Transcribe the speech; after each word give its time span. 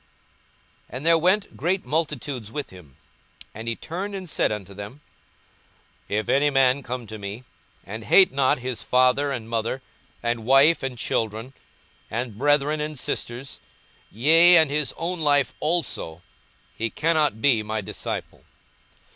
42:014:025 0.89 0.89
And 0.95 1.05
there 1.05 1.17
went 1.19 1.55
great 1.55 1.85
multitudes 1.85 2.51
with 2.51 2.71
him: 2.71 2.95
and 3.53 3.67
he 3.67 3.75
turned, 3.75 4.15
and 4.15 4.27
said 4.27 4.51
unto 4.51 4.73
them, 4.73 4.93
42:014:026 6.09 6.19
If 6.21 6.29
any 6.29 6.49
man 6.49 6.81
come 6.81 7.05
to 7.05 7.19
me, 7.19 7.43
and 7.85 8.05
hate 8.05 8.31
not 8.31 8.57
his 8.57 8.81
father, 8.81 9.29
and 9.29 9.47
mother, 9.47 9.83
and 10.23 10.43
wife, 10.43 10.81
and 10.81 10.97
children, 10.97 11.53
and 12.09 12.35
brethren, 12.35 12.81
and 12.81 12.97
sisters, 12.97 13.59
yea, 14.11 14.57
and 14.57 14.71
his 14.71 14.91
own 14.97 15.19
life 15.21 15.53
also, 15.59 16.23
he 16.75 16.89
cannot 16.89 17.39
be 17.39 17.61
my 17.61 17.79
disciple. 17.79 18.43